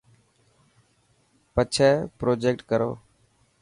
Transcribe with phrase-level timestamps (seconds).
[1.53, 1.89] پڇي
[2.19, 2.91] پروجيڪٽ ڪرو.